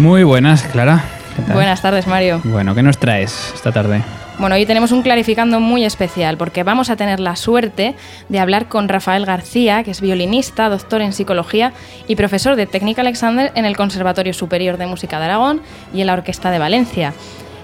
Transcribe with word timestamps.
Muy 0.00 0.24
buenas, 0.24 0.62
Clara. 0.62 1.04
¿Qué 1.36 1.42
tal? 1.42 1.52
Buenas 1.54 1.82
tardes, 1.82 2.06
Mario. 2.06 2.40
Bueno, 2.44 2.74
¿qué 2.74 2.82
nos 2.82 2.96
traes 2.96 3.52
esta 3.54 3.70
tarde? 3.70 4.00
Bueno, 4.38 4.54
hoy 4.54 4.64
tenemos 4.64 4.92
un 4.92 5.02
clarificando 5.02 5.60
muy 5.60 5.84
especial 5.84 6.38
porque 6.38 6.62
vamos 6.62 6.88
a 6.88 6.96
tener 6.96 7.20
la 7.20 7.36
suerte 7.36 7.94
de 8.30 8.38
hablar 8.40 8.68
con 8.68 8.88
Rafael 8.88 9.26
García, 9.26 9.84
que 9.84 9.90
es 9.90 10.00
violinista, 10.00 10.70
doctor 10.70 11.02
en 11.02 11.12
psicología 11.12 11.74
y 12.08 12.16
profesor 12.16 12.56
de 12.56 12.64
técnica 12.64 13.02
Alexander 13.02 13.52
en 13.54 13.66
el 13.66 13.76
Conservatorio 13.76 14.32
Superior 14.32 14.78
de 14.78 14.86
Música 14.86 15.18
de 15.18 15.26
Aragón 15.26 15.60
y 15.92 16.00
en 16.00 16.06
la 16.06 16.14
Orquesta 16.14 16.50
de 16.50 16.58
Valencia. 16.58 17.12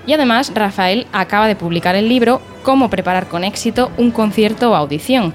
Y 0.06 0.12
además, 0.12 0.52
Rafael 0.54 1.06
acaba 1.14 1.46
de 1.48 1.56
publicar 1.56 1.96
el 1.96 2.06
libro 2.06 2.42
Cómo 2.62 2.90
preparar 2.90 3.28
con 3.28 3.44
éxito 3.44 3.90
un 3.96 4.10
concierto 4.10 4.72
o 4.72 4.74
audición. 4.74 5.32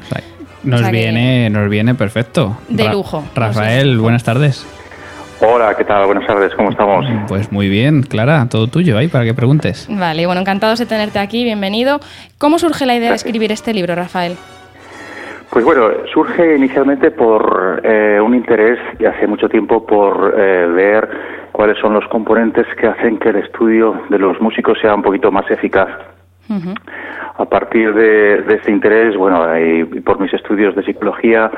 Nos 0.61 0.81
O 0.81 0.83
sea 0.83 0.91
que- 0.91 0.97
viene, 0.99 1.49
nos 1.49 1.67
viene 1.67 1.95
perfecto. 1.95 2.59
De 2.69 2.87
lujo. 2.89 3.23
Rafael, 3.33 3.97
buenas 3.97 4.23
tardes. 4.23 4.63
Hola, 5.43 5.73
¿qué 5.75 5.83
tal? 5.83 6.05
Buenas 6.05 6.27
tardes, 6.27 6.53
¿cómo 6.53 6.69
estamos? 6.69 7.03
Pues 7.27 7.51
muy 7.51 7.67
bien, 7.67 8.03
Clara, 8.03 8.47
todo 8.47 8.67
tuyo 8.67 8.95
ahí 8.95 9.07
para 9.07 9.25
que 9.25 9.33
preguntes. 9.33 9.87
Vale, 9.89 10.27
bueno, 10.27 10.41
encantados 10.41 10.77
de 10.77 10.85
tenerte 10.85 11.17
aquí, 11.17 11.43
bienvenido. 11.43 11.99
¿Cómo 12.37 12.59
surge 12.59 12.85
la 12.85 12.95
idea 12.95 13.09
de 13.09 13.15
escribir 13.15 13.51
este 13.51 13.73
libro, 13.73 13.95
Rafael? 13.95 14.33
Pues 15.49 15.65
bueno, 15.65 15.89
surge 16.13 16.55
inicialmente 16.55 17.09
por 17.09 17.81
eh, 17.83 18.21
un 18.21 18.35
interés 18.35 18.77
de 18.99 19.07
hace 19.07 19.25
mucho 19.25 19.49
tiempo 19.49 19.83
por 19.83 20.35
eh, 20.37 20.67
ver 20.67 21.09
cuáles 21.51 21.77
son 21.79 21.95
los 21.95 22.07
componentes 22.09 22.67
que 22.79 22.85
hacen 22.85 23.17
que 23.17 23.29
el 23.29 23.37
estudio 23.37 23.99
de 24.09 24.19
los 24.19 24.39
músicos 24.39 24.77
sea 24.79 24.93
un 24.93 25.01
poquito 25.01 25.31
más 25.31 25.49
eficaz. 25.49 25.89
A 27.37 27.45
partir 27.45 27.93
de, 27.93 28.41
de 28.41 28.55
este 28.55 28.71
interés, 28.71 29.15
bueno, 29.15 29.57
y 29.57 29.83
por 30.01 30.19
mis 30.19 30.33
estudios 30.33 30.75
de 30.75 30.83
psicología, 30.83 31.49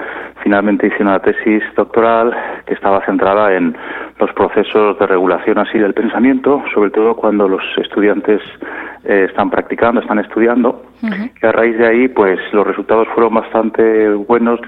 finalmente 0.44 0.88
hice 0.88 1.02
una 1.02 1.19
tesis 1.19 1.63
doctoral 1.75 2.36
que 2.66 2.73
estaba 2.73 3.03
centrada 3.05 3.53
en 3.53 3.75
los 4.19 4.31
procesos 4.33 4.97
de 4.99 5.08
regulación 5.08 5.58
así 5.58 5.80
del 5.80 5.94
pensamiento, 5.94 6.64
sobre 6.73 6.91
todo 6.91 7.16
cuando 7.16 7.47
los 7.47 7.64
estudiantes 7.77 8.41
eh, 9.05 9.27
están 9.30 9.49
practicando, 9.49 10.02
están 10.02 10.19
estudiando. 10.19 10.83
Y 11.02 11.45
a 11.45 11.52
raíz 11.52 11.77
de 11.77 11.87
ahí, 11.87 12.08
pues 12.08 12.39
los 12.54 12.65
resultados 12.65 13.08
fueron 13.14 13.33
bastante 13.33 14.10
buenos, 14.14 14.61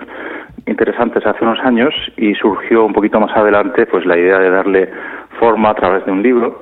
interesantes 0.66 1.26
hace 1.26 1.44
unos 1.44 1.60
años 1.60 1.94
y 2.18 2.34
surgió 2.36 2.86
un 2.86 2.94
poquito 2.94 3.20
más 3.20 3.36
adelante, 3.36 3.86
pues 3.86 4.06
la 4.06 4.18
idea 4.18 4.40
de 4.40 4.50
darle 4.50 4.90
forma 5.40 5.70
a 5.70 5.76
través 5.76 6.06
de 6.06 6.12
un 6.12 6.22
libro. 6.22 6.62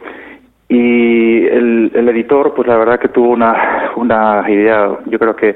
Y 0.74 1.46
el, 1.46 1.92
el 1.94 2.10
editor, 2.10 2.56
pues 2.56 2.68
la 2.68 2.78
verdad 2.78 3.00
que 3.00 3.10
tuvo 3.10 3.30
una, 3.30 3.92
una 3.96 4.44
idea, 4.50 4.90
yo 5.06 5.20
creo 5.20 5.36
que 5.36 5.56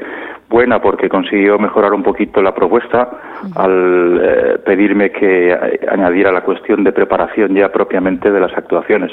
buena, 0.49 0.81
porque 0.81 1.09
consiguió 1.09 1.59
mejorar 1.59 1.93
un 1.93 2.03
poquito 2.03 2.41
la 2.41 2.53
propuesta 2.53 3.09
al 3.55 4.21
eh, 4.23 4.57
pedirme 4.65 5.11
que 5.11 5.55
añadiera 5.89 6.31
la 6.31 6.41
cuestión 6.41 6.83
de 6.83 6.91
preparación 6.91 7.53
ya 7.53 7.69
propiamente 7.69 8.31
de 8.31 8.39
las 8.39 8.53
actuaciones. 8.57 9.11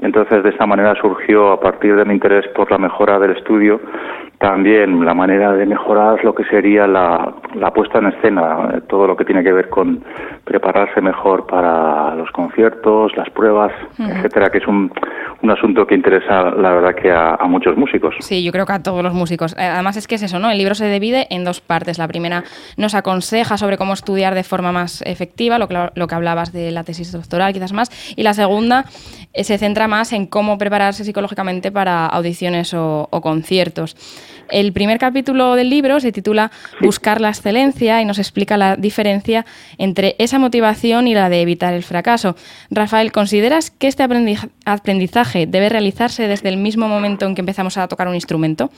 Entonces, 0.00 0.42
de 0.42 0.50
esta 0.50 0.66
manera 0.66 0.94
surgió, 1.00 1.52
a 1.52 1.60
partir 1.60 1.96
de 1.96 2.04
mi 2.04 2.14
interés 2.14 2.46
por 2.48 2.70
la 2.70 2.78
mejora 2.78 3.18
del 3.18 3.32
estudio, 3.32 3.80
también 4.38 5.04
la 5.04 5.14
manera 5.14 5.52
de 5.52 5.64
mejorar 5.66 6.24
lo 6.24 6.34
que 6.34 6.42
sería 6.44 6.86
la, 6.88 7.32
la 7.54 7.70
puesta 7.72 7.98
en 8.00 8.06
escena, 8.06 8.70
eh, 8.74 8.80
todo 8.88 9.06
lo 9.06 9.16
que 9.16 9.24
tiene 9.24 9.44
que 9.44 9.52
ver 9.52 9.68
con 9.68 10.02
prepararse 10.44 11.00
mejor 11.00 11.46
para 11.46 12.16
los 12.16 12.28
conciertos, 12.32 13.16
las 13.16 13.30
pruebas, 13.30 13.72
etcétera, 13.98 14.50
que 14.50 14.58
es 14.58 14.66
un, 14.66 14.92
un 15.42 15.50
asunto 15.50 15.86
que 15.86 15.94
interesa, 15.94 16.50
la 16.50 16.72
verdad, 16.72 16.94
que 16.96 17.12
a, 17.12 17.36
a 17.36 17.46
muchos 17.46 17.76
músicos. 17.76 18.16
Sí, 18.18 18.42
yo 18.42 18.50
creo 18.50 18.66
que 18.66 18.72
a 18.72 18.82
todos 18.82 19.04
los 19.04 19.14
músicos. 19.14 19.54
Eh, 19.56 19.62
Además 19.62 19.96
es 19.96 20.08
que 20.08 20.16
es 20.16 20.22
eso, 20.24 20.40
¿no? 20.40 20.51
El 20.52 20.58
libro 20.58 20.74
se 20.74 20.90
divide 20.90 21.26
en 21.30 21.44
dos 21.44 21.60
partes. 21.60 21.98
La 21.98 22.06
primera 22.08 22.44
nos 22.76 22.94
aconseja 22.94 23.58
sobre 23.58 23.76
cómo 23.78 23.94
estudiar 23.94 24.34
de 24.34 24.42
forma 24.42 24.70
más 24.70 25.02
efectiva, 25.02 25.58
lo 25.58 25.68
que, 25.68 26.14
hablabas 26.14 26.52
de 26.52 26.70
la 26.70 26.84
tesis 26.84 27.10
doctoral 27.12 27.52
quizás 27.52 27.72
más. 27.72 27.90
Y 28.16 28.22
la 28.22 28.34
segunda 28.34 28.84
eh, 29.32 29.44
se 29.44 29.58
centra 29.58 29.88
más 29.88 30.12
en 30.12 30.26
cómo 30.26 30.58
prepararse 30.58 31.04
psicológicamente 31.04 31.72
para 31.72 32.06
audiciones 32.06 32.74
o, 32.74 33.08
o 33.10 33.20
conciertos. 33.20 33.96
El 34.50 34.72
primer 34.72 34.98
capítulo 34.98 35.54
del 35.54 35.70
libro 35.70 35.98
se 36.00 36.12
titula 36.12 36.50
Buscar 36.80 37.20
la 37.20 37.30
excelencia 37.30 38.02
y 38.02 38.04
nos 38.04 38.18
explica 38.18 38.56
la 38.56 38.76
diferencia 38.76 39.46
entre 39.78 40.14
esa 40.18 40.38
motivación 40.38 41.08
y 41.08 41.14
la 41.14 41.30
de 41.30 41.40
evitar 41.40 41.72
el 41.72 41.82
fracaso. 41.82 42.36
Rafael, 42.70 43.12
¿consideras 43.12 43.70
que 43.70 43.86
este 43.86 44.04
aprendi- 44.04 44.50
aprendizaje 44.66 45.46
debe 45.46 45.70
realizarse 45.70 46.28
desde 46.28 46.50
el 46.50 46.58
mismo 46.58 46.88
momento 46.88 47.24
en 47.24 47.34
que 47.34 47.40
empezamos 47.40 47.78
a 47.78 47.88
tocar 47.88 48.08
un 48.08 48.14
instrumento? 48.14 48.70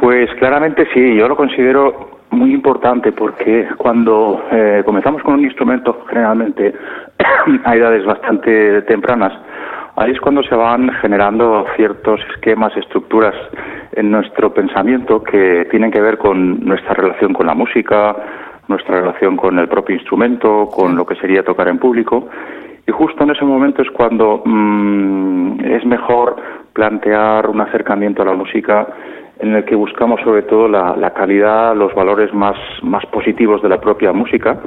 Pues 0.00 0.28
claramente 0.38 0.86
sí, 0.92 1.16
yo 1.16 1.28
lo 1.28 1.36
considero 1.36 2.14
muy 2.30 2.52
importante 2.52 3.12
porque 3.12 3.68
cuando 3.76 4.44
eh, 4.50 4.82
comenzamos 4.84 5.22
con 5.22 5.34
un 5.34 5.44
instrumento, 5.44 6.04
generalmente 6.08 6.74
a 7.64 7.76
edades 7.76 8.04
bastante 8.04 8.82
tempranas, 8.82 9.32
ahí 9.96 10.10
es 10.12 10.20
cuando 10.20 10.42
se 10.42 10.54
van 10.54 10.90
generando 11.00 11.64
ciertos 11.76 12.20
esquemas, 12.34 12.76
estructuras 12.76 13.34
en 13.92 14.10
nuestro 14.10 14.52
pensamiento 14.52 15.22
que 15.22 15.66
tienen 15.70 15.90
que 15.90 16.00
ver 16.00 16.18
con 16.18 16.64
nuestra 16.64 16.94
relación 16.94 17.32
con 17.32 17.46
la 17.46 17.54
música, 17.54 18.16
nuestra 18.68 19.00
relación 19.00 19.36
con 19.36 19.58
el 19.58 19.68
propio 19.68 19.94
instrumento, 19.94 20.68
con 20.74 20.96
lo 20.96 21.06
que 21.06 21.14
sería 21.16 21.44
tocar 21.44 21.68
en 21.68 21.78
público. 21.78 22.28
Y 22.86 22.92
justo 22.92 23.24
en 23.24 23.30
ese 23.30 23.44
momento 23.44 23.82
es 23.82 23.90
cuando 23.90 24.42
mm, 24.44 25.60
es 25.64 25.84
mejor 25.86 26.36
plantear 26.72 27.48
un 27.48 27.60
acercamiento 27.60 28.22
a 28.22 28.26
la 28.26 28.34
música 28.34 28.86
en 29.40 29.54
el 29.54 29.64
que 29.64 29.74
buscamos 29.74 30.20
sobre 30.22 30.42
todo 30.42 30.68
la, 30.68 30.96
la 30.96 31.10
calidad, 31.10 31.74
los 31.74 31.94
valores 31.94 32.32
más, 32.32 32.56
más 32.82 33.04
positivos 33.06 33.60
de 33.62 33.68
la 33.68 33.80
propia 33.80 34.12
música, 34.12 34.58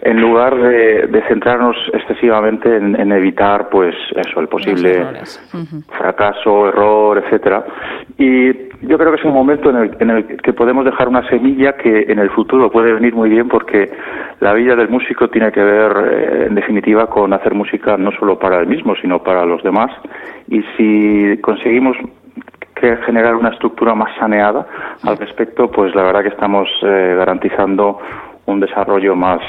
en 0.00 0.20
lugar 0.20 0.56
de, 0.56 1.06
de 1.06 1.22
centrarnos 1.28 1.76
excesivamente 1.92 2.76
en, 2.76 2.98
en 2.98 3.12
evitar 3.12 3.68
pues 3.68 3.94
eso, 4.16 4.40
el 4.40 4.48
posible 4.48 5.06
fracaso, 5.90 6.68
error, 6.68 7.18
etcétera. 7.18 7.64
Y 8.18 8.52
yo 8.86 8.98
creo 8.98 9.12
que 9.12 9.20
es 9.20 9.24
un 9.24 9.34
momento 9.34 9.70
en 9.70 9.76
el, 9.76 9.96
en 10.00 10.10
el 10.10 10.26
que 10.38 10.52
podemos 10.52 10.84
dejar 10.84 11.08
una 11.08 11.26
semilla 11.28 11.74
que 11.76 12.06
en 12.08 12.18
el 12.18 12.30
futuro 12.30 12.70
puede 12.70 12.92
venir 12.92 13.14
muy 13.14 13.28
bien 13.28 13.48
porque 13.48 13.90
la 14.40 14.52
vida 14.54 14.74
del 14.74 14.88
músico 14.88 15.28
tiene 15.28 15.52
que 15.52 15.62
ver, 15.62 15.92
eh, 15.96 16.46
en 16.48 16.54
definitiva, 16.54 17.06
con 17.06 17.32
hacer 17.32 17.54
música 17.54 17.96
no 17.96 18.10
solo 18.12 18.38
para 18.38 18.60
él 18.60 18.66
mismo, 18.66 18.94
sino 18.96 19.22
para 19.22 19.44
los 19.44 19.62
demás. 19.62 19.90
Y 20.48 20.62
si 20.76 21.38
conseguimos 21.40 21.96
generar 23.06 23.34
una 23.34 23.50
estructura 23.50 23.94
más 23.94 24.10
saneada 24.18 24.66
al 25.02 25.16
respecto, 25.16 25.70
pues 25.70 25.94
la 25.94 26.02
verdad 26.02 26.22
que 26.22 26.28
estamos 26.28 26.68
eh, 26.82 27.14
garantizando 27.16 27.98
un 28.46 28.60
desarrollo 28.60 29.14
más, 29.16 29.40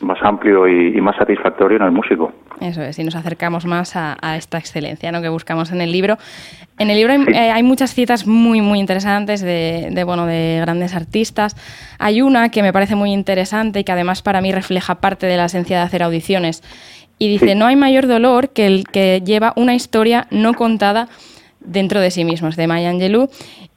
más 0.00 0.18
amplio 0.22 0.66
y, 0.68 0.96
y 0.96 1.00
más 1.00 1.16
satisfactorio 1.16 1.76
en 1.78 1.84
el 1.84 1.92
músico. 1.92 2.32
Eso 2.60 2.82
es, 2.82 2.98
y 2.98 3.04
nos 3.04 3.14
acercamos 3.16 3.64
más 3.64 3.96
a, 3.96 4.16
a 4.20 4.36
esta 4.36 4.58
excelencia 4.58 5.10
¿no? 5.12 5.22
que 5.22 5.30
buscamos 5.30 5.72
en 5.72 5.80
el 5.80 5.90
libro. 5.92 6.18
En 6.78 6.90
el 6.90 6.96
libro 6.96 7.12
hay, 7.14 7.22
eh, 7.34 7.50
hay 7.50 7.62
muchas 7.62 7.94
citas 7.94 8.26
muy, 8.26 8.60
muy 8.60 8.78
interesantes 8.80 9.40
de, 9.40 9.88
de, 9.90 10.04
bueno, 10.04 10.26
de 10.26 10.58
grandes 10.60 10.94
artistas. 10.94 11.56
Hay 11.98 12.20
una 12.20 12.50
que 12.50 12.62
me 12.62 12.72
parece 12.72 12.96
muy 12.96 13.12
interesante 13.12 13.80
y 13.80 13.84
que 13.84 13.92
además 13.92 14.20
para 14.20 14.40
mí 14.42 14.52
refleja 14.52 14.96
parte 14.96 15.26
de 15.26 15.36
la 15.38 15.46
esencia 15.46 15.78
de 15.78 15.84
hacer 15.84 16.02
audiciones. 16.02 16.62
Y 17.18 17.28
dice, 17.28 17.48
Sí. 17.48 17.54
no 17.54 17.66
hay 17.66 17.76
mayor 17.76 18.06
dolor 18.06 18.50
que 18.50 18.66
el 18.66 18.84
que 18.88 19.20
lleva 19.24 19.52
una 19.56 19.74
historia 19.74 20.26
no 20.30 20.52
contada 20.54 21.08
dentro 21.60 22.00
de 22.00 22.10
sí 22.10 22.24
mismo. 22.24 22.48
Es 22.48 22.56
de 22.56 22.66
Maya 22.66 22.90
Angelou. 22.90 23.28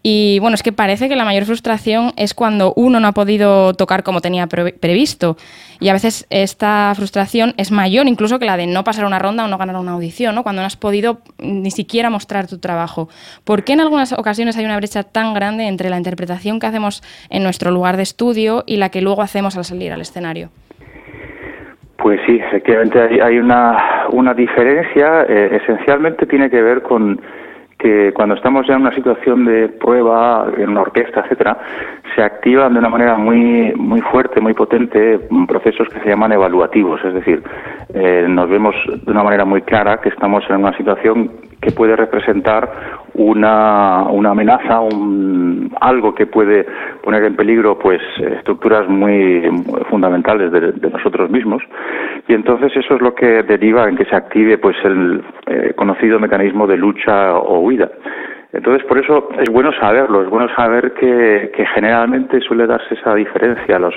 Y 0.06 0.39
bueno, 0.39 0.56
es 0.56 0.63
que 0.63 0.74
parece 0.74 1.07
que 1.07 1.15
la 1.15 1.24
mayor 1.24 1.45
frustración 1.45 2.12
es 2.18 2.33
cuando 2.33 2.74
uno 2.75 3.00
no 3.00 3.07
ha 3.07 3.13
podido 3.13 3.74
tocar 3.74 4.03
como 4.03 4.19
tenía 4.19 4.47
previsto. 4.47 5.38
Y 5.80 5.88
a 5.88 5.94
veces 5.94 6.27
esta 6.30 6.91
frustración 6.94 7.53
es 7.57 7.71
mayor 7.71 8.07
incluso 8.07 8.38
que 8.38 8.45
la 8.45 8.57
de 8.57 8.68
no 8.68 8.83
pasar 8.83 9.06
una 9.06 9.19
ronda 9.19 9.45
o 9.45 9.47
no 9.47 9.57
ganar 9.57 9.77
una 9.77 9.94
audición, 9.94 10.35
¿no? 10.35 10.44
cuando 10.44 10.62
no 10.62 10.65
has 10.65 10.75
podido 10.75 11.19
ni 11.39 11.71
siquiera 11.71 12.09
mostrar 12.09 12.47
tu 12.47 12.59
trabajo. 12.59 13.07
¿Por 13.45 13.63
qué 13.63 13.74
en 13.74 13.80
algunas 13.80 14.12
ocasiones 14.12 14.57
hay 14.57 14.65
una 14.65 14.75
brecha 14.75 15.03
tan 15.03 15.33
grande 15.33 15.68
entre 15.68 15.89
la 15.89 15.97
interpretación 15.97 16.59
que 16.59 16.68
hacemos 16.68 17.01
en 17.30 17.44
nuestro 17.44 17.71
lugar 17.71 17.95
de 17.95 18.03
estudio 18.03 18.63
y 18.65 18.77
la 18.77 18.89
que 18.89 19.01
luego 19.01 19.21
hacemos 19.21 19.56
al 19.56 19.63
salir 19.63 19.94
al 19.94 20.01
escenario? 20.01 20.50
Pues 21.97 22.19
sí, 22.25 22.35
efectivamente 22.35 23.00
hay, 23.00 23.38
una, 23.38 24.07
una 24.12 24.33
diferencia. 24.33 25.25
Eh, 25.30 25.62
esencialmente 25.63 26.25
tiene 26.25 26.50
que 26.50 26.62
ver 26.62 26.81
con 26.81 27.21
que 27.83 28.13
cuando 28.13 28.35
estamos 28.35 28.65
ya 28.65 28.75
en 28.75 28.81
una 28.81 28.95
situación 28.95 29.44
de 29.44 29.68
prueba, 29.68 30.47
en 30.57 30.69
una 30.69 30.81
orquesta, 30.81 31.19
etcétera, 31.19 31.57
se 32.15 32.24
activan 32.24 32.74
de 32.74 32.80
una 32.80 32.88
manera 32.88 33.18
muy, 33.18 33.74
muy 33.75 34.00
fuerte, 34.00 34.39
muy 34.39 34.53
potente, 34.53 35.19
procesos 35.47 35.89
que 35.89 36.00
se 36.00 36.09
llaman 36.09 36.31
evaluativos. 36.31 37.03
Es 37.03 37.13
decir, 37.13 37.44
eh, 37.94 38.25
nos 38.30 38.50
vemos 38.50 38.74
de 38.88 39.12
una 39.12 39.24
manera 39.24 39.44
muy 39.44 39.62
clara 39.63 39.97
que 39.97 40.09
estamos 40.09 40.45
en 40.50 40.56
una 40.57 40.75
situación 40.77 41.30
que 41.59 41.71
puede 41.71 41.97
representar 41.97 42.69
una, 43.15 44.04
una 44.04 44.31
amenaza, 44.31 44.80
un, 44.80 45.71
algo 45.80 46.13
que 46.15 46.25
puede 46.25 46.65
poner 47.04 47.24
en 47.24 47.36
peligro 47.36 47.77
pues 47.77 48.01
estructuras 48.18 48.88
muy, 48.88 49.42
fundamentales 49.89 50.51
de, 50.51 50.89
nosotros 50.89 51.30
mismos 51.30 51.63
y 52.27 52.33
entonces 52.33 52.71
eso 52.75 52.95
es 52.95 53.01
lo 53.01 53.13
que 53.13 53.44
deriva 53.44 53.88
en 53.88 53.95
que 53.95 54.06
se 54.06 54.15
active 54.15 54.57
pues 54.57 54.75
el 54.83 55.24
eh, 55.48 55.74
conocido 55.75 56.19
mecanismo 56.19 56.68
de 56.68 56.77
lucha 56.77 57.36
o 57.36 57.60
huida. 57.60 57.89
Entonces, 58.54 58.86
por 58.88 59.00
eso 59.00 59.30
es 59.39 59.50
bueno 59.51 59.71
saberlo, 59.80 60.21
es 60.21 60.30
bueno 60.30 60.48
saber 60.56 60.94
que, 60.94 61.51
que 61.56 61.66
generalmente 61.66 62.39
suele 62.39 62.68
darse 62.68 62.94
esa 62.94 63.16
diferencia. 63.16 63.80
Los, 63.80 63.95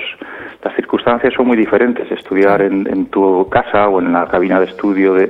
las 0.63 0.75
circunstancias 0.75 1.31
son 1.35 1.45
muy 1.45 1.55
diferentes. 1.55 2.11
Estudiar 2.11 2.63
en, 2.63 2.87
en 2.87 3.05
tu 3.11 3.47
casa 3.51 3.87
o 3.87 4.01
en 4.01 4.11
la 4.11 4.25
cabina 4.25 4.59
de 4.59 4.65
estudio 4.65 5.13
de, 5.13 5.29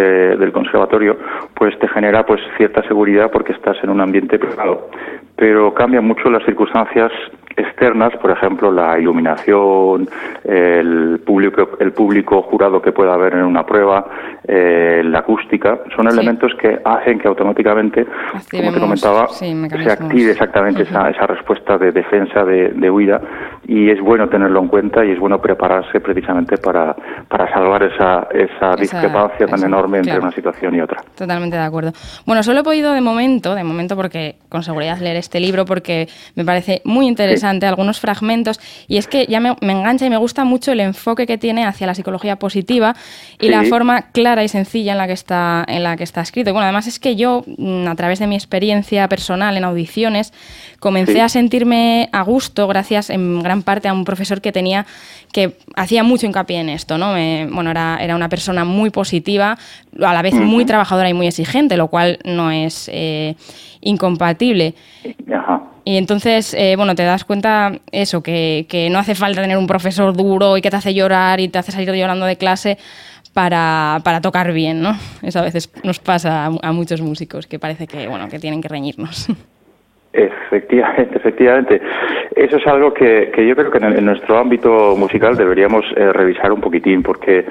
del 0.00 0.52
conservatorio, 0.52 1.16
pues 1.54 1.78
te 1.78 1.88
genera 1.88 2.24
pues 2.24 2.40
cierta 2.56 2.82
seguridad 2.82 3.30
porque 3.30 3.52
estás 3.52 3.76
en 3.82 3.90
un 3.90 4.00
ambiente 4.00 4.38
privado. 4.38 4.88
Pero 5.36 5.74
cambian 5.74 6.04
mucho 6.04 6.30
las 6.30 6.44
circunstancias 6.44 7.12
externas, 7.56 8.12
por 8.20 8.30
ejemplo, 8.30 8.70
la 8.70 8.98
iluminación, 8.98 10.08
el 10.44 11.20
público, 11.24 11.70
el 11.80 11.92
público 11.92 12.42
jurado 12.42 12.82
que 12.82 12.92
pueda 12.92 13.14
haber 13.14 13.34
en 13.34 13.44
una 13.44 13.64
prueba, 13.64 14.06
eh, 14.46 15.02
la 15.04 15.20
acústica, 15.20 15.80
son 15.94 16.08
elementos 16.08 16.52
que 16.60 16.78
hacen 16.84 17.18
que 17.18 17.28
automáticamente, 17.28 18.06
como 18.50 18.72
te 18.72 18.80
comentaba, 18.80 19.28
se 19.28 19.50
active 19.90 20.32
exactamente 20.32 20.82
esa, 20.82 21.10
esa, 21.10 21.26
respuesta 21.26 21.78
de 21.78 21.92
defensa, 21.92 22.44
de, 22.44 22.70
de, 22.70 22.90
huida, 22.90 23.20
y 23.66 23.90
es 23.90 24.00
bueno 24.00 24.28
tenerlo 24.28 24.60
en 24.60 24.68
cuenta 24.68 25.04
y 25.04 25.12
es 25.12 25.18
bueno 25.18 25.40
prepararse 25.40 26.00
precisamente 26.00 26.58
para, 26.58 26.94
para 27.28 27.50
salvar 27.52 27.82
esa, 27.84 28.28
esa, 28.30 28.76
discrepancia 28.76 29.46
tan 29.46 29.64
enorme 29.64 29.98
entre 29.98 30.18
una 30.18 30.30
situación 30.30 30.74
y 30.74 30.80
otra. 30.80 31.02
Totalmente 31.16 31.56
de 31.56 31.62
acuerdo. 31.62 31.92
Bueno, 32.26 32.42
solo 32.42 32.60
he 32.60 32.62
podido 32.62 32.92
de 32.92 33.00
momento, 33.00 33.54
de 33.54 33.64
momento 33.64 33.96
porque 33.96 34.36
con 34.48 34.62
seguridad 34.62 34.98
leer 34.98 35.16
este 35.16 35.40
libro 35.40 35.64
porque 35.64 36.08
me 36.34 36.44
parece 36.44 36.82
muy 36.84 37.06
interesante 37.06 37.45
algunos 37.46 38.00
fragmentos, 38.00 38.60
y 38.88 38.96
es 38.96 39.06
que 39.06 39.26
ya 39.26 39.40
me, 39.40 39.56
engancha 39.60 40.06
y 40.06 40.10
me 40.10 40.16
gusta 40.16 40.44
mucho 40.44 40.72
el 40.72 40.80
enfoque 40.80 41.26
que 41.26 41.38
tiene 41.38 41.64
hacia 41.64 41.86
la 41.86 41.94
psicología 41.94 42.36
positiva 42.36 42.94
y 43.40 43.48
la 43.48 43.64
forma 43.64 44.10
clara 44.12 44.44
y 44.44 44.48
sencilla 44.48 44.92
en 44.92 44.98
la 44.98 45.06
que 45.06 45.12
está, 45.12 45.64
en 45.66 45.82
la 45.82 45.96
que 45.96 46.04
está 46.04 46.20
escrito. 46.20 46.52
bueno, 46.52 46.64
además 46.64 46.86
es 46.86 46.98
que 46.98 47.16
yo, 47.16 47.44
mm, 47.58 47.86
a 47.88 47.94
través 47.94 48.18
de 48.18 48.26
mi 48.26 48.34
experiencia 48.34 49.08
personal 49.08 49.56
en 49.56 49.64
audiciones, 49.64 50.32
comencé 50.80 51.20
a 51.20 51.28
sentirme 51.28 52.08
a 52.12 52.22
gusto 52.22 52.66
gracias 52.66 53.10
en 53.10 53.42
gran 53.42 53.62
parte 53.62 53.88
a 53.88 53.92
un 53.92 54.04
profesor 54.04 54.40
que 54.40 54.52
tenía 54.52 54.86
que 55.32 55.58
hacía 55.74 56.02
mucho 56.02 56.26
hincapié 56.26 56.60
en 56.60 56.68
esto, 56.68 56.96
¿no? 56.96 57.10
bueno, 57.10 57.70
era, 57.70 57.98
era 58.00 58.16
una 58.16 58.28
persona 58.28 58.64
muy 58.64 58.90
positiva, 58.90 59.58
a 60.00 60.14
la 60.14 60.22
vez 60.22 60.34
muy 60.34 60.64
trabajadora 60.64 61.08
y 61.08 61.14
muy 61.14 61.26
exigente, 61.26 61.76
lo 61.76 61.88
cual 61.88 62.18
no 62.24 62.50
es 62.50 62.88
eh, 62.92 63.34
incompatible. 63.80 64.74
Y 65.88 65.98
entonces, 65.98 66.52
eh, 66.54 66.74
bueno, 66.76 66.96
te 66.96 67.04
das 67.04 67.24
cuenta 67.24 67.70
eso, 67.92 68.20
que, 68.20 68.66
que, 68.68 68.90
no 68.90 68.98
hace 68.98 69.14
falta 69.14 69.40
tener 69.40 69.56
un 69.56 69.68
profesor 69.68 70.16
duro 70.16 70.56
y 70.56 70.60
que 70.60 70.68
te 70.68 70.74
hace 70.74 70.92
llorar 70.92 71.38
y 71.38 71.46
te 71.46 71.60
hace 71.60 71.70
salir 71.70 71.88
llorando 71.94 72.26
de 72.26 72.36
clase 72.36 72.76
para, 73.32 74.00
para 74.02 74.20
tocar 74.20 74.52
bien, 74.52 74.82
¿no? 74.82 74.96
Eso 75.22 75.38
a 75.38 75.42
veces 75.42 75.72
nos 75.84 76.00
pasa 76.00 76.46
a, 76.46 76.50
a 76.60 76.72
muchos 76.72 77.00
músicos, 77.00 77.46
que 77.46 77.60
parece 77.60 77.86
que, 77.86 78.08
bueno, 78.08 78.28
que 78.28 78.40
tienen 78.40 78.60
que 78.60 78.66
reñirnos. 78.66 79.28
Efectivamente, 80.12 81.18
efectivamente. 81.18 81.80
Eso 82.34 82.56
es 82.56 82.66
algo 82.66 82.92
que, 82.94 83.30
que 83.34 83.46
yo 83.46 83.54
creo 83.54 83.70
que 83.70 83.78
en, 83.78 84.04
nuestro 84.06 84.38
ámbito 84.38 84.96
musical 84.96 85.36
deberíamos 85.36 85.84
eh, 85.94 86.12
revisar 86.12 86.50
un 86.52 86.60
poquitín, 86.60 87.02
porque 87.02 87.44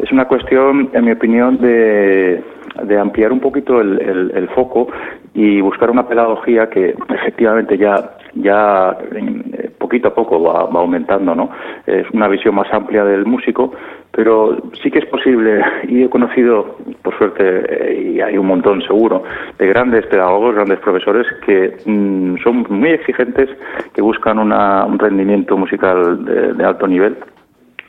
es 0.00 0.12
una 0.12 0.26
cuestión, 0.26 0.90
en 0.92 1.04
mi 1.04 1.12
opinión, 1.12 1.58
de, 1.58 2.42
de 2.88 2.98
ampliar 2.98 3.32
un 3.32 3.40
poquito 3.40 3.80
el, 3.80 4.00
el, 4.34 4.48
foco 4.48 4.88
y 5.34 5.60
buscar 5.60 5.90
una 5.90 6.08
pedagogía 6.08 6.68
que 6.68 6.94
efectivamente 7.08 7.76
ya 7.76 8.16
ya 8.34 8.96
eh, 9.12 9.70
poquito 9.78 10.08
a 10.08 10.14
poco 10.14 10.42
va, 10.42 10.68
aumentando, 10.80 11.34
¿no? 11.34 11.50
Es 11.86 12.06
una 12.12 12.28
visión 12.28 12.54
más 12.54 12.72
amplia 12.72 13.04
del 13.04 13.24
músico, 13.24 13.72
pero 14.10 14.56
sí 14.82 14.90
que 14.90 14.98
es 15.00 15.06
posible, 15.06 15.62
y 15.88 16.04
he 16.04 16.10
conocido, 16.10 16.76
por 17.02 17.16
suerte, 17.16 17.42
eh, 17.44 18.12
y 18.14 18.20
hay 18.20 18.36
un 18.36 18.46
montón 18.46 18.82
seguro, 18.82 19.22
de 19.58 19.66
grandes 19.66 20.06
pedagogos, 20.06 20.54
grandes 20.54 20.78
profesores 20.80 21.26
que 21.46 21.76
mm, 21.84 22.36
son 22.42 22.66
muy 22.68 22.90
exigentes, 22.90 23.48
que 23.94 24.02
buscan 24.02 24.38
una, 24.38 24.84
un 24.84 24.98
rendimiento 24.98 25.56
musical 25.56 26.24
de 26.24 26.64
alto 26.64 26.86
nivel 26.86 27.16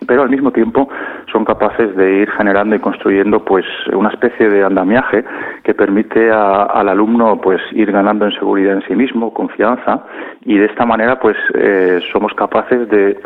pero 0.09 0.23
al 0.23 0.29
mismo 0.31 0.49
tiempo 0.51 0.89
son 1.31 1.45
capaces 1.45 1.95
de 1.95 2.21
ir 2.21 2.31
generando 2.31 2.75
y 2.75 2.79
construyendo 2.79 3.45
pues 3.45 3.63
una 3.93 4.09
especie 4.09 4.49
de 4.49 4.63
andamiaje 4.63 5.23
que 5.63 5.75
permite 5.75 6.31
al 6.31 6.89
alumno 6.89 7.39
pues 7.39 7.61
ir 7.73 7.91
ganando 7.91 8.25
en 8.25 8.31
seguridad 8.31 8.73
en 8.73 8.81
sí 8.87 8.95
mismo, 8.95 9.31
confianza 9.31 10.03
y 10.45 10.57
de 10.57 10.65
esta 10.65 10.83
manera 10.83 11.19
pues 11.19 11.37
eh, 11.53 11.99
somos 12.11 12.33
capaces 12.33 12.89
de 12.89 13.21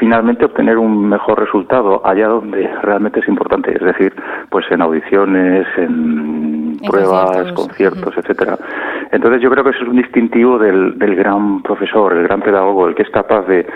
finalmente 0.00 0.44
obtener 0.44 0.76
un 0.76 1.08
mejor 1.08 1.38
resultado 1.38 2.04
allá 2.04 2.26
donde 2.26 2.68
realmente 2.82 3.20
es 3.20 3.28
importante, 3.28 3.72
es 3.72 3.80
decir, 3.80 4.12
pues 4.50 4.66
en 4.72 4.82
audiciones, 4.82 5.68
en, 5.76 6.76
pruebas, 6.84 7.52
conciertos, 7.52 8.12
etcétera. 8.16 8.58
Entonces 9.12 9.42
yo 9.42 9.50
creo 9.50 9.64
que 9.64 9.70
eso 9.70 9.82
es 9.82 9.88
un 9.88 9.96
distintivo 9.96 10.58
del, 10.58 10.98
del 10.98 11.16
gran 11.16 11.62
profesor, 11.62 12.12
el 12.12 12.24
gran 12.24 12.40
pedagogo, 12.40 12.88
el 12.88 12.94
que 12.94 13.02
es 13.02 13.10
capaz 13.10 13.46
de, 13.46 13.66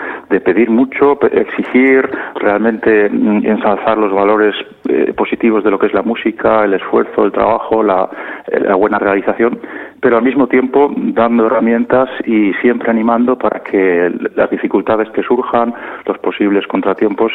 pedir 0.41 0.69
mucho, 0.69 1.19
exigir, 1.31 2.09
realmente 2.35 3.09
mm, 3.09 3.45
ensalzar 3.45 3.97
los 3.97 4.11
valores 4.13 4.55
eh, 4.87 5.13
positivos 5.13 5.63
de 5.63 5.71
lo 5.71 5.79
que 5.79 5.87
es 5.87 5.93
la 5.93 6.01
música, 6.01 6.63
el 6.65 6.73
esfuerzo, 6.73 7.25
el 7.25 7.31
trabajo, 7.31 7.83
eh, 7.83 8.59
la 8.59 8.75
buena 8.75 8.99
realización, 8.99 9.59
pero 10.01 10.17
al 10.17 10.23
mismo 10.23 10.47
tiempo 10.47 10.91
dando 10.95 11.47
herramientas 11.47 12.09
y 12.25 12.53
siempre 12.61 12.89
animando 12.89 13.37
para 13.37 13.61
que 13.61 14.11
las 14.35 14.49
dificultades 14.49 15.09
que 15.11 15.23
surjan, 15.23 15.73
los 16.05 16.17
posibles 16.19 16.65
contratiempos, 16.67 17.31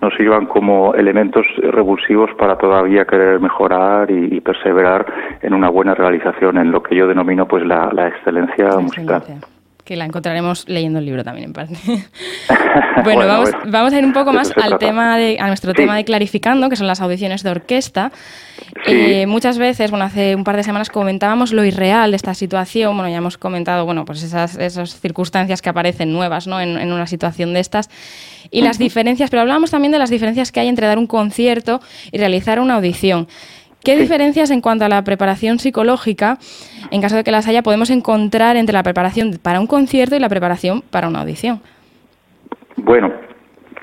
nos 0.00 0.14
sirvan 0.14 0.46
como 0.46 0.94
elementos 0.94 1.46
revulsivos 1.62 2.30
para 2.34 2.56
todavía 2.56 3.04
querer 3.04 3.40
mejorar 3.40 4.10
y, 4.10 4.40
perseverar 4.40 5.04
en 5.42 5.52
una 5.52 5.68
buena 5.68 5.94
realización, 5.94 6.58
en 6.58 6.70
lo 6.70 6.82
que 6.82 6.94
yo 6.94 7.06
denomino 7.06 7.37
pues 7.46 7.64
la, 7.64 8.08
excelencia 8.08 8.68
musical 8.80 9.22
que 9.88 9.96
la 9.96 10.04
encontraremos 10.04 10.68
leyendo 10.68 10.98
el 10.98 11.06
libro 11.06 11.24
también 11.24 11.46
en 11.46 11.52
parte. 11.54 11.74
bueno, 13.04 13.26
vamos, 13.26 13.50
vamos, 13.68 13.90
a 13.94 13.98
ir 13.98 14.04
un 14.04 14.12
poco 14.12 14.34
más 14.34 14.52
al 14.54 14.78
tema 14.78 15.16
de, 15.16 15.38
a 15.40 15.46
nuestro 15.46 15.72
tema 15.72 15.96
de 15.96 16.04
clarificando, 16.04 16.68
que 16.68 16.76
son 16.76 16.86
las 16.86 17.00
audiciones 17.00 17.42
de 17.42 17.48
orquesta. 17.48 18.12
Eh, 18.86 19.26
muchas 19.26 19.56
veces, 19.56 19.90
bueno, 19.90 20.04
hace 20.04 20.36
un 20.36 20.44
par 20.44 20.56
de 20.56 20.62
semanas 20.62 20.90
comentábamos 20.90 21.54
lo 21.54 21.64
irreal 21.64 22.10
de 22.10 22.16
esta 22.16 22.34
situación. 22.34 22.94
Bueno, 22.98 23.08
ya 23.08 23.16
hemos 23.16 23.38
comentado, 23.38 23.86
bueno, 23.86 24.04
pues 24.04 24.22
esas, 24.22 24.58
esas 24.58 25.00
circunstancias 25.00 25.62
que 25.62 25.70
aparecen 25.70 26.12
nuevas, 26.12 26.46
¿no? 26.46 26.60
En, 26.60 26.76
en 26.76 26.92
una 26.92 27.06
situación 27.06 27.54
de 27.54 27.60
estas 27.60 27.88
y 28.50 28.60
las 28.60 28.78
diferencias, 28.78 29.30
pero 29.30 29.40
hablábamos 29.40 29.70
también 29.70 29.92
de 29.92 29.98
las 29.98 30.10
diferencias 30.10 30.52
que 30.52 30.60
hay 30.60 30.68
entre 30.68 30.86
dar 30.86 30.98
un 30.98 31.06
concierto 31.06 31.80
y 32.12 32.18
realizar 32.18 32.60
una 32.60 32.74
audición. 32.74 33.26
¿Qué 33.88 33.96
diferencias 33.96 34.50
en 34.50 34.60
cuanto 34.60 34.84
a 34.84 34.88
la 34.90 35.02
preparación 35.02 35.58
psicológica, 35.58 36.36
en 36.90 37.00
caso 37.00 37.16
de 37.16 37.24
que 37.24 37.30
las 37.30 37.48
haya, 37.48 37.62
podemos 37.62 37.88
encontrar 37.88 38.58
entre 38.58 38.74
la 38.74 38.82
preparación 38.82 39.30
para 39.42 39.60
un 39.60 39.66
concierto 39.66 40.14
y 40.14 40.18
la 40.18 40.28
preparación 40.28 40.82
para 40.92 41.08
una 41.08 41.20
audición? 41.20 41.60
Bueno, 42.76 43.10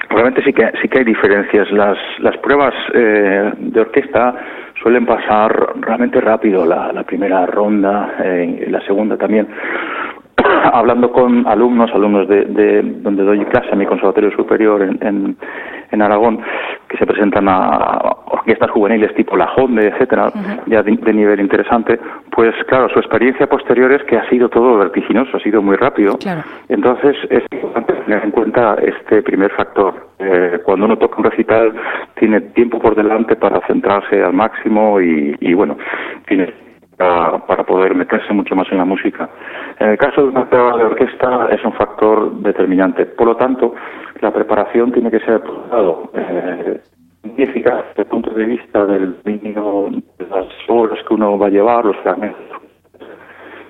realmente 0.09 0.43
sí 0.43 0.53
que, 0.53 0.71
sí 0.79 0.89
que 0.89 0.99
hay 0.99 1.05
diferencias. 1.05 1.71
Las, 1.71 1.97
las 2.19 2.37
pruebas 2.37 2.75
eh, 2.93 3.51
de 3.57 3.79
orquesta 3.81 4.35
suelen 4.79 5.07
pasar 5.07 5.73
realmente 5.81 6.21
rápido, 6.21 6.67
la, 6.67 7.01
primera 7.01 7.47
ronda, 7.47 8.13
eh, 8.23 8.67
la 8.69 8.81
segunda 8.81 9.17
también. 9.17 9.47
Hablando 10.71 11.11
con 11.11 11.47
alumnos, 11.47 11.89
alumnos 11.95 12.27
de, 12.27 12.45
de, 12.45 12.81
donde 13.01 13.23
doy 13.23 13.43
clase, 13.45 13.69
en 13.71 13.79
mi 13.79 13.87
conservatorio 13.87 14.29
superior 14.35 14.83
en, 14.83 14.99
en, 15.01 15.37
en 15.89 16.01
Aragón, 16.03 16.39
que 16.87 16.97
se 16.97 17.07
presentan 17.07 17.47
a 17.49 18.17
orquestas 18.45 18.69
juveniles 18.69 19.13
tipo 19.15 19.35
La 19.35 19.51
Honde, 19.55 19.87
etcétera, 19.87 20.31
ya 20.67 20.83
de, 20.83 20.95
de, 20.95 21.13
nivel 21.13 21.39
interesante, 21.39 21.99
pues 22.29 22.53
claro, 22.67 22.87
su 22.89 22.99
experiencia 22.99 23.47
posterior 23.47 23.91
es 23.91 24.03
que 24.03 24.17
ha 24.17 24.29
sido 24.29 24.49
todo 24.49 24.77
vertiginoso, 24.77 25.37
ha 25.37 25.39
sido 25.39 25.63
muy 25.63 25.75
rápido. 25.75 26.15
Claro. 26.19 26.43
Entonces 26.69 27.15
es 27.31 27.43
importante 27.51 27.93
tener 27.93 28.23
en 28.23 28.31
cuenta 28.31 28.75
este 28.75 29.23
primer 29.23 29.51
factor. 29.51 30.09
Eh, 30.19 30.59
cuando 30.63 30.85
uno 30.85 30.95
toca 30.97 31.17
un 31.17 31.23
recital, 31.23 31.73
tiene 32.19 32.39
tiempo 32.53 32.77
por 32.77 32.95
delante 32.95 33.35
para 33.35 33.59
centrarse 33.65 34.23
al 34.23 34.33
máximo 34.33 35.01
y, 35.01 35.35
y 35.39 35.53
bueno, 35.55 35.77
tiene 36.27 36.53
para, 36.97 37.39
para, 37.47 37.63
poder 37.63 37.95
meterse 37.95 38.31
mucho 38.31 38.55
más 38.55 38.67
en 38.71 38.77
la 38.77 38.85
música. 38.85 39.27
En 39.79 39.89
el 39.89 39.97
caso 39.97 40.21
de 40.21 40.29
una 40.29 40.47
prueba 40.47 40.77
de 40.77 40.83
orquesta 40.83 41.49
es 41.51 41.65
un 41.65 41.73
factor 41.73 42.31
determinante. 42.41 43.05
Por 43.05 43.27
lo 43.27 43.35
tanto, 43.35 43.73
la 44.21 44.31
preparación 44.31 44.91
tiene 44.91 45.11
que 45.11 45.19
ser, 45.19 45.41
por 45.41 45.55
un 45.55 45.69
lado, 45.69 46.11
eh, 46.13 46.79
eficaz 47.43 47.85
desde 47.89 48.03
el 48.03 48.07
punto 48.07 48.31
de 48.31 48.45
vista 48.45 48.85
del 48.85 49.15
dominio 49.23 49.89
de 50.17 50.27
las 50.27 50.47
horas 50.67 50.99
que 51.07 51.13
uno 51.13 51.37
va 51.37 51.47
a 51.47 51.49
llevar, 51.49 51.85
los 51.85 51.97
fragmentos. 51.97 52.61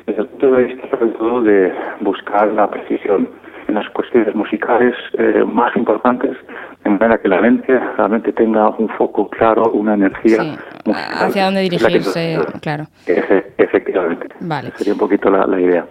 Desde 0.05 0.21
el 0.21 0.27
punto 0.27 0.51
de 0.51 0.63
vista, 0.63 0.89
sobre 0.89 1.07
todo, 1.11 1.41
de 1.41 1.73
buscar 2.01 2.47
la 2.49 2.69
precisión 2.69 3.29
en 3.67 3.75
las 3.75 3.89
cuestiones 3.89 4.35
musicales 4.35 4.93
eh, 5.17 5.43
más 5.43 5.75
importantes, 5.75 6.37
de 6.83 6.89
manera 6.89 7.17
que 7.17 7.27
la 7.27 7.41
mente 7.41 7.79
realmente 7.97 8.31
tenga 8.33 8.69
un 8.69 8.87
foco 8.89 9.27
claro, 9.29 9.71
una 9.71 9.95
energía 9.95 10.41
sí, 10.41 10.57
hacia 10.93 11.45
dónde 11.45 11.61
dirigirse, 11.61 12.37
claro. 12.61 12.85
Efe, 13.07 13.53
efectivamente. 13.57 14.27
Vale. 14.41 14.71
Sería 14.75 14.93
un 14.93 14.99
poquito 14.99 15.31
la, 15.31 15.47
la 15.47 15.59
idea. 15.59 15.85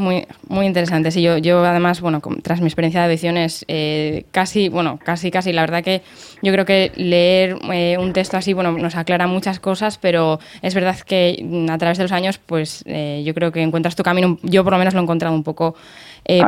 Muy, 0.00 0.26
muy 0.48 0.64
interesante. 0.64 1.10
Sí, 1.10 1.20
yo, 1.20 1.36
yo 1.36 1.62
además, 1.62 2.00
bueno, 2.00 2.22
tras 2.42 2.62
mi 2.62 2.68
experiencia 2.68 3.00
de 3.00 3.06
audiciones, 3.08 3.66
eh, 3.68 4.24
casi, 4.30 4.70
bueno, 4.70 4.98
casi, 5.04 5.30
casi, 5.30 5.52
la 5.52 5.60
verdad 5.60 5.84
que 5.84 6.00
yo 6.40 6.50
creo 6.54 6.64
que 6.64 6.90
leer 6.96 7.58
eh, 7.70 7.98
un 7.98 8.14
texto 8.14 8.38
así, 8.38 8.54
bueno, 8.54 8.72
nos 8.72 8.96
aclara 8.96 9.26
muchas 9.26 9.60
cosas, 9.60 9.98
pero 9.98 10.40
es 10.62 10.74
verdad 10.74 10.98
que 11.00 11.66
a 11.68 11.76
través 11.76 11.98
de 11.98 12.04
los 12.04 12.12
años, 12.12 12.38
pues 12.38 12.82
eh, 12.86 13.22
yo 13.26 13.34
creo 13.34 13.52
que 13.52 13.60
encuentras 13.60 13.94
tu 13.94 14.02
camino, 14.02 14.38
yo 14.42 14.64
por 14.64 14.72
lo 14.72 14.78
menos 14.78 14.94
lo 14.94 15.00
he 15.00 15.02
encontrado 15.02 15.34
un 15.34 15.44
poco 15.44 15.74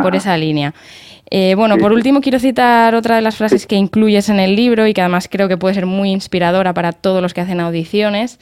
por 0.00 0.16
esa 0.16 0.34
línea. 0.38 0.72
Bueno, 1.56 1.76
por 1.76 1.92
último 1.92 2.20
quiero 2.22 2.38
citar 2.38 2.94
otra 2.94 3.16
de 3.16 3.22
las 3.22 3.36
frases 3.36 3.66
que 3.66 3.74
incluyes 3.74 4.30
en 4.30 4.40
el 4.40 4.56
libro 4.56 4.86
y 4.86 4.94
que 4.94 5.02
además 5.02 5.28
creo 5.30 5.48
que 5.48 5.58
puede 5.58 5.74
ser 5.74 5.84
muy 5.84 6.10
inspiradora 6.10 6.72
para 6.72 6.92
todos 6.92 7.20
los 7.20 7.34
que 7.34 7.42
hacen 7.42 7.60
audiciones. 7.60 8.38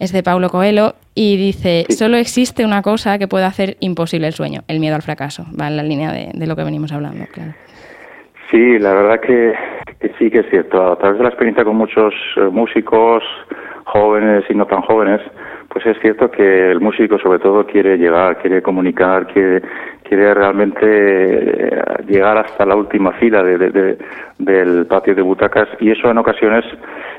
Es 0.00 0.12
de 0.12 0.22
Paulo 0.22 0.48
Coelho 0.48 0.94
y 1.14 1.36
dice, 1.36 1.84
solo 1.90 2.16
existe 2.16 2.64
una 2.64 2.80
cosa 2.80 3.18
que 3.18 3.28
puede 3.28 3.44
hacer 3.44 3.76
imposible 3.80 4.26
el 4.26 4.32
sueño, 4.32 4.62
el 4.66 4.80
miedo 4.80 4.96
al 4.96 5.02
fracaso. 5.02 5.44
Va 5.60 5.68
en 5.68 5.76
la 5.76 5.82
línea 5.82 6.10
de, 6.10 6.30
de 6.32 6.46
lo 6.46 6.56
que 6.56 6.64
venimos 6.64 6.90
hablando, 6.90 7.26
claro. 7.26 7.52
Sí, 8.50 8.78
la 8.78 8.94
verdad 8.94 9.20
que, 9.20 9.54
que, 10.00 10.12
sí 10.18 10.30
que 10.30 10.40
es 10.40 10.46
cierto. 10.50 10.92
A 10.92 10.98
través 10.98 11.18
de 11.18 11.24
la 11.24 11.28
experiencia 11.28 11.64
con 11.64 11.76
muchos 11.76 12.14
eh, 12.36 12.40
músicos, 12.50 13.22
jóvenes 13.84 14.44
y 14.48 14.54
no 14.54 14.66
tan 14.66 14.80
jóvenes, 14.80 15.20
pues 15.70 15.86
es 15.86 15.96
cierto 16.00 16.30
que 16.30 16.72
el 16.72 16.80
músico 16.80 17.16
sobre 17.18 17.38
todo 17.38 17.64
quiere 17.64 17.96
llegar, 17.96 18.38
quiere 18.38 18.60
comunicar, 18.60 19.28
quiere, 19.28 19.62
quiere 20.02 20.34
realmente 20.34 20.84
eh, 20.84 21.82
llegar 22.08 22.38
hasta 22.38 22.66
la 22.66 22.74
última 22.74 23.12
fila 23.12 23.40
de, 23.44 23.56
de, 23.56 23.70
de, 23.70 23.98
del 24.38 24.86
patio 24.86 25.14
de 25.14 25.22
butacas 25.22 25.68
y 25.78 25.92
eso 25.92 26.10
en 26.10 26.18
ocasiones 26.18 26.64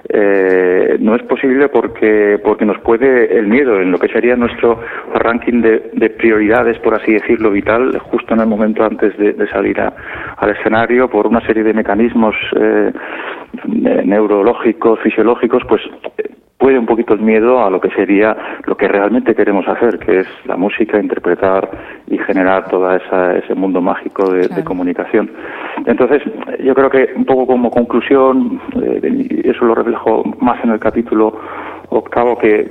eh, 0.09 0.97
no 0.99 1.15
es 1.15 1.23
posible 1.23 1.69
porque 1.69 2.41
porque 2.43 2.65
nos 2.65 2.77
puede 2.79 3.37
el 3.37 3.47
miedo 3.47 3.79
en 3.79 3.89
lo 3.89 3.97
que 3.97 4.09
sería 4.09 4.35
nuestro 4.35 4.81
ranking 5.13 5.61
de, 5.61 5.89
de 5.93 6.09
prioridades 6.09 6.77
por 6.79 6.93
así 6.95 7.13
decirlo 7.13 7.51
vital 7.51 7.97
justo 7.99 8.33
en 8.33 8.41
el 8.41 8.47
momento 8.47 8.83
antes 8.83 9.17
de, 9.17 9.31
de 9.31 9.47
salir 9.47 9.79
a, 9.79 9.93
al 10.35 10.49
escenario 10.49 11.09
por 11.09 11.25
una 11.25 11.39
serie 11.47 11.63
de 11.63 11.73
mecanismos 11.73 12.35
eh, 12.59 12.91
neurológicos 13.65 14.99
fisiológicos 14.99 15.63
pues 15.69 15.81
puede 16.61 16.77
un 16.77 16.85
poquito 16.85 17.15
el 17.15 17.21
miedo 17.21 17.65
a 17.65 17.71
lo 17.71 17.81
que 17.81 17.89
sería 17.89 18.37
lo 18.65 18.77
que 18.77 18.87
realmente 18.87 19.33
queremos 19.33 19.67
hacer, 19.67 19.97
que 19.97 20.19
es 20.19 20.27
la 20.45 20.55
música, 20.55 20.99
interpretar 20.99 21.67
y 22.07 22.19
generar 22.19 22.69
todo 22.69 22.95
ese 22.95 23.55
mundo 23.55 23.81
mágico 23.81 24.31
de, 24.31 24.41
claro. 24.41 24.55
de, 24.55 24.63
comunicación. 24.63 25.31
Entonces, 25.87 26.21
yo 26.63 26.75
creo 26.75 26.89
que 26.91 27.09
un 27.15 27.25
poco 27.25 27.47
como 27.47 27.71
conclusión, 27.71 28.61
eh, 28.79 29.41
eso 29.43 29.65
lo 29.65 29.73
reflejo 29.73 30.23
más 30.39 30.63
en 30.63 30.69
el 30.69 30.79
capítulo 30.79 31.33
octavo, 31.91 32.37
que 32.37 32.67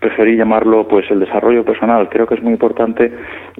preferí 0.00 0.36
llamarlo 0.36 0.86
pues 0.88 1.10
el 1.10 1.20
desarrollo 1.20 1.64
personal. 1.64 2.08
Creo 2.08 2.26
que 2.26 2.34
es 2.34 2.42
muy 2.42 2.52
importante 2.52 3.12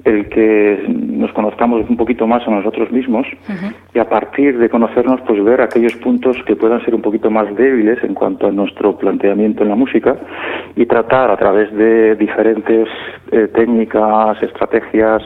el 0.03 0.29
que 0.29 0.83
nos 0.87 1.31
conozcamos 1.33 1.89
un 1.89 1.97
poquito 1.97 2.27
más 2.27 2.47
a 2.47 2.51
nosotros 2.51 2.91
mismos 2.91 3.25
uh 3.47 3.51
-huh. 3.51 3.73
y 3.93 3.99
a 3.99 4.05
partir 4.05 4.57
de 4.57 4.69
conocernos 4.69 5.21
pues 5.21 5.43
ver 5.43 5.61
aquellos 5.61 5.95
puntos 5.95 6.37
que 6.45 6.55
puedan 6.55 6.83
ser 6.83 6.93
un 6.93 7.01
poquito 7.01 7.29
más 7.31 7.47
débiles 7.55 8.03
en 8.03 8.13
cuanto 8.13 8.47
a 8.47 8.51
nuestro 8.51 8.97
planteamiento 8.97 9.63
en 9.63 9.69
la 9.69 9.75
música 9.75 10.15
y 10.75 10.85
tratar 10.85 11.31
a 11.31 11.37
través 11.37 11.71
de 11.73 12.15
diferentes 12.15 12.87
eh, 13.31 13.47
técnicas, 13.53 14.41
estrategias 14.41 15.23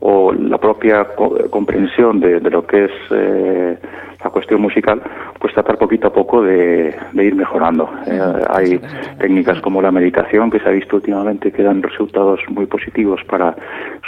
o 0.00 0.32
la 0.32 0.58
propia 0.58 1.04
co 1.16 1.36
comprensión 1.50 2.20
de, 2.20 2.40
de, 2.40 2.50
lo 2.50 2.66
que 2.66 2.84
es 2.84 2.90
eh, 3.10 3.78
la 4.22 4.30
cuestión 4.30 4.60
musical, 4.60 5.00
pues 5.38 5.52
tratar 5.54 5.78
poquito 5.78 6.08
a 6.08 6.12
poco 6.12 6.42
de, 6.42 6.94
de 7.12 7.24
ir 7.24 7.34
mejorando. 7.34 7.88
Eh, 8.06 8.20
hay 8.48 8.80
técnicas 9.18 9.60
como 9.60 9.80
la 9.80 9.90
meditación 9.90 10.50
que 10.50 10.58
se 10.60 10.68
ha 10.68 10.72
visto 10.72 10.96
últimamente 10.96 11.52
que 11.52 11.62
dan 11.62 11.82
resultados 11.82 12.40
muy 12.48 12.66
positivos 12.66 13.20
para, 13.24 13.54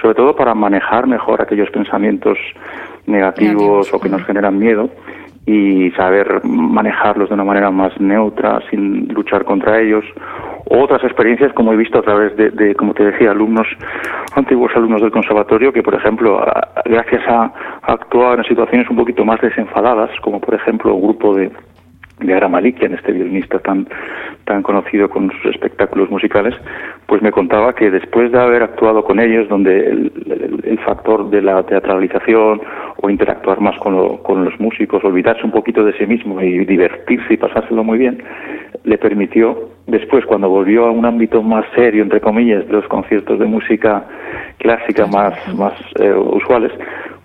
sobre 0.00 0.14
todo 0.14 0.34
para 0.34 0.54
manejar 0.54 1.06
mejor 1.06 1.40
aquellos 1.40 1.70
pensamientos 1.70 2.38
negativos 3.06 3.92
o 3.92 4.00
que 4.00 4.08
nos 4.08 4.24
generan 4.24 4.58
miedo 4.58 4.90
y 5.46 5.90
saber 5.92 6.44
manejarlos 6.44 7.28
de 7.28 7.34
una 7.34 7.44
manera 7.44 7.70
más 7.70 7.98
neutra, 8.00 8.60
sin 8.70 9.08
luchar 9.08 9.44
contra 9.44 9.80
ellos. 9.80 10.04
Otras 10.68 11.02
experiencias, 11.04 11.52
como 11.52 11.72
he 11.72 11.76
visto 11.76 11.98
a 11.98 12.02
través 12.02 12.36
de, 12.36 12.50
de 12.50 12.74
como 12.74 12.94
te 12.94 13.04
decía, 13.04 13.30
alumnos, 13.30 13.66
antiguos 14.34 14.72
alumnos 14.74 15.02
del 15.02 15.10
conservatorio, 15.10 15.72
que 15.72 15.82
por 15.82 15.94
ejemplo, 15.94 16.44
gracias 16.84 17.22
a, 17.28 17.52
actuar 17.82 18.38
en 18.38 18.44
situaciones 18.44 18.88
un 18.88 18.96
poquito 18.96 19.24
más 19.24 19.40
desenfadadas, 19.40 20.10
como 20.20 20.40
por 20.40 20.54
ejemplo 20.54 20.94
un 20.94 21.02
grupo 21.02 21.34
de, 21.34 21.50
de 22.20 22.34
Ara 22.34 22.48
Malikian, 22.48 22.94
este 22.94 23.12
violinista 23.12 23.58
tan, 23.58 23.88
tan 24.44 24.62
conocido 24.62 25.08
con 25.10 25.30
sus 25.32 25.54
espectáculos 25.54 26.10
musicales, 26.10 26.54
pues 27.06 27.22
me 27.22 27.32
contaba 27.32 27.74
que 27.74 27.90
después 27.90 28.30
de 28.30 28.40
haber 28.40 28.62
actuado 28.62 29.04
con 29.04 29.18
ellos, 29.18 29.48
donde 29.48 29.78
el, 29.78 30.12
el, 30.26 30.60
el 30.64 30.78
factor 30.80 31.28
de 31.30 31.42
la 31.42 31.62
teatralización 31.64 32.62
o 33.02 33.10
interactuar 33.10 33.60
más 33.60 33.76
con, 33.78 33.96
lo, 33.96 34.22
con, 34.22 34.44
los 34.44 34.58
músicos, 34.60 35.02
olvidarse 35.04 35.44
un 35.44 35.50
poquito 35.50 35.84
de 35.84 35.92
sí 35.98 36.06
mismo 36.06 36.40
y 36.40 36.64
divertirse 36.64 37.34
y 37.34 37.36
pasárselo 37.36 37.82
muy 37.82 37.98
bien, 37.98 38.22
le 38.84 38.98
permitió, 38.98 39.71
después 39.86 40.24
cuando 40.26 40.48
volvió 40.48 40.86
a 40.86 40.90
un 40.90 41.04
ámbito 41.04 41.42
más 41.42 41.64
serio, 41.74 42.02
entre 42.02 42.20
comillas, 42.20 42.66
de 42.66 42.72
los 42.72 42.86
conciertos 42.88 43.38
de 43.38 43.46
música 43.46 44.04
clásica 44.58 45.06
más, 45.06 45.34
más 45.54 45.74
eh, 46.00 46.12
usuales, 46.12 46.72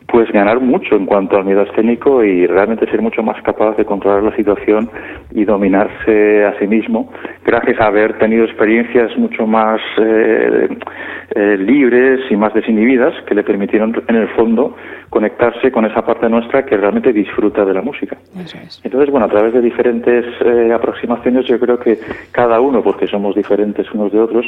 pues 0.07 0.31
ganar 0.31 0.61
mucho 0.61 0.95
en 0.95 1.05
cuanto 1.05 1.37
al 1.37 1.45
miedo 1.45 1.63
escénico 1.63 2.23
y 2.23 2.47
realmente 2.47 2.89
ser 2.89 3.01
mucho 3.01 3.21
más 3.23 3.41
capaz 3.43 3.75
de 3.75 3.85
controlar 3.85 4.23
la 4.23 4.35
situación 4.35 4.89
y 5.31 5.43
dominarse 5.43 6.45
a 6.45 6.57
sí 6.59 6.67
mismo 6.67 7.11
gracias 7.45 7.79
a 7.81 7.87
haber 7.87 8.17
tenido 8.17 8.45
experiencias 8.45 9.15
mucho 9.17 9.45
más 9.45 9.81
eh, 9.97 10.69
eh, 11.35 11.57
libres 11.57 12.21
y 12.29 12.37
más 12.37 12.53
desinhibidas 12.53 13.13
que 13.25 13.35
le 13.35 13.43
permitieron 13.43 14.01
en 14.07 14.15
el 14.15 14.29
fondo 14.29 14.75
conectarse 15.09 15.71
con 15.71 15.85
esa 15.85 16.05
parte 16.05 16.29
nuestra 16.29 16.65
que 16.65 16.77
realmente 16.77 17.11
disfruta 17.11 17.65
de 17.65 17.73
la 17.73 17.81
música. 17.81 18.17
Es. 18.37 18.81
Entonces, 18.83 19.09
bueno, 19.09 19.25
a 19.25 19.29
través 19.29 19.53
de 19.53 19.61
diferentes 19.61 20.25
eh, 20.45 20.71
aproximaciones 20.73 21.45
yo 21.45 21.59
creo 21.59 21.79
que 21.79 21.99
cada 22.31 22.59
uno, 22.59 22.81
porque 22.81 23.07
somos 23.07 23.35
diferentes 23.35 23.89
unos 23.93 24.11
de 24.11 24.19
otros, 24.19 24.45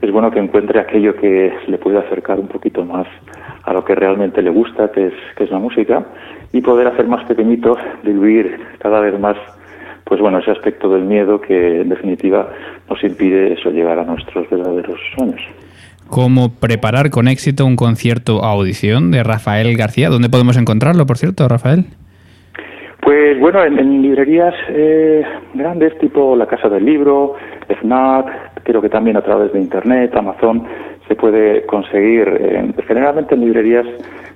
es 0.00 0.10
bueno 0.10 0.30
que 0.30 0.38
encuentre 0.38 0.80
aquello 0.80 1.14
que 1.14 1.52
le 1.66 1.78
puede 1.78 1.98
acercar 1.98 2.38
un 2.38 2.48
poquito 2.48 2.84
más 2.84 3.06
a 3.66 3.72
lo 3.72 3.84
que 3.84 3.94
realmente 3.94 4.40
le 4.40 4.50
gusta, 4.50 4.90
que 4.92 5.08
es, 5.08 5.14
que 5.36 5.44
es 5.44 5.50
la 5.50 5.58
música, 5.58 6.04
y 6.52 6.60
poder 6.60 6.86
hacer 6.86 7.06
más 7.06 7.24
pequeñito, 7.26 7.76
diluir 8.02 8.58
cada 8.78 9.00
vez 9.00 9.18
más, 9.18 9.36
pues 10.04 10.20
bueno, 10.20 10.38
ese 10.38 10.52
aspecto 10.52 10.88
del 10.88 11.02
miedo 11.02 11.40
que 11.40 11.80
en 11.80 11.88
definitiva 11.88 12.48
nos 12.88 13.02
impide 13.02 13.52
eso 13.52 13.70
llegar 13.70 13.98
a 13.98 14.04
nuestros 14.04 14.48
verdaderos 14.48 14.98
sueños. 15.16 15.40
¿Cómo 16.08 16.52
preparar 16.60 17.10
con 17.10 17.26
éxito 17.26 17.66
un 17.66 17.74
concierto 17.74 18.44
a 18.44 18.52
audición 18.52 19.10
de 19.10 19.24
Rafael 19.24 19.76
García? 19.76 20.08
¿Dónde 20.08 20.28
podemos 20.28 20.56
encontrarlo, 20.56 21.04
por 21.04 21.18
cierto, 21.18 21.48
Rafael? 21.48 21.86
Pues 23.02 23.38
bueno, 23.40 23.64
en, 23.64 23.78
en 23.78 24.02
librerías 24.02 24.54
eh, 24.68 25.24
grandes 25.54 25.98
tipo 25.98 26.36
la 26.36 26.46
Casa 26.46 26.68
del 26.68 26.84
Libro, 26.84 27.34
FNAC, 27.80 28.62
creo 28.62 28.80
que 28.80 28.88
también 28.88 29.16
a 29.16 29.22
través 29.22 29.52
de 29.52 29.60
Internet, 29.60 30.14
Amazon, 30.14 30.64
se 31.08 31.14
puede 31.14 31.64
conseguir 31.66 32.28
eh, 32.28 32.72
generalmente 32.86 33.34
en 33.34 33.40
librerías 33.42 33.86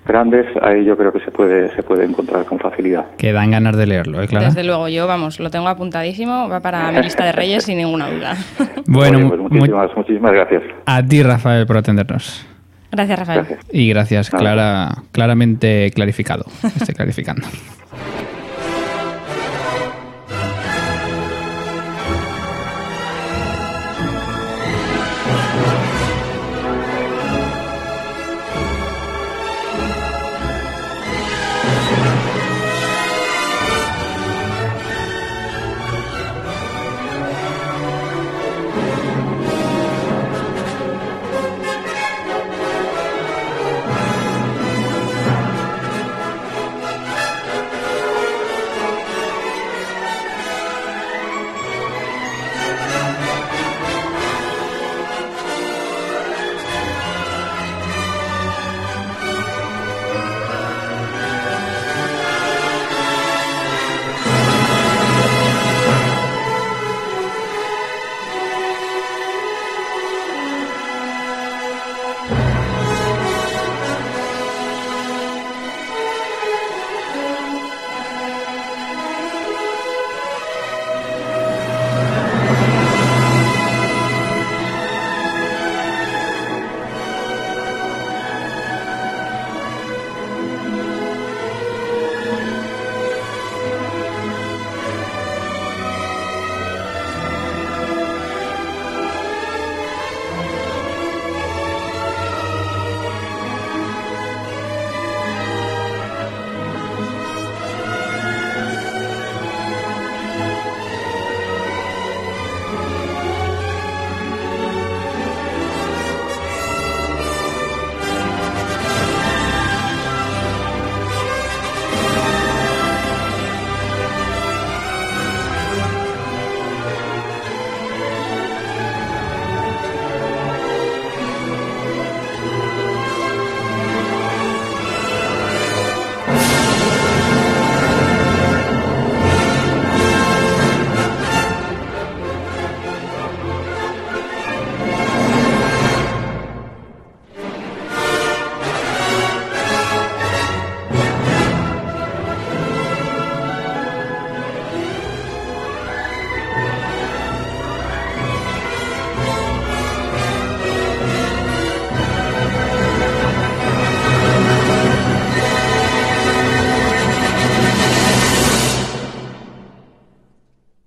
grandes 0.07 0.47
ahí 0.63 0.85
yo 0.85 0.97
creo 0.97 1.13
que 1.13 1.21
se 1.21 1.31
puede 1.31 1.71
se 1.75 1.83
puede 1.83 2.05
encontrar 2.05 2.45
con 2.45 2.59
facilidad. 2.59 3.07
Que 3.17 3.33
dan 3.33 3.51
ganas 3.51 3.77
de 3.77 3.87
leerlo 3.87 4.23
¿eh, 4.23 4.29
Clara? 4.29 4.47
desde 4.47 4.65
luego 4.65 4.89
yo 4.89 5.07
vamos 5.07 5.41
lo 5.41 5.51
tengo 5.51 5.69
apuntadísimo 5.69 6.49
va 6.49 6.61
para 6.61 6.91
mi 6.91 7.03
lista 7.03 7.25
de 7.25 7.33
reyes 7.33 7.65
sin 7.65 7.79
ninguna 7.79 8.11
duda. 8.11 8.35
Bueno 8.87 9.19
Oye, 9.19 9.29
pues 9.29 9.41
muchísimas, 9.41 9.97
muchísimas 9.97 10.33
gracias. 10.33 10.63
A 10.87 11.05
ti 11.05 11.23
Rafael 11.23 11.67
por 11.67 11.77
atendernos. 11.77 12.47
Gracias 12.91 13.19
Rafael. 13.19 13.39
Gracias. 13.41 13.67
y 13.73 13.89
gracias 13.89 14.31
Clara 14.31 15.03
claramente 15.13 15.91
clarificado 15.95 16.45
estoy 16.65 16.95
clarificando 16.95 17.47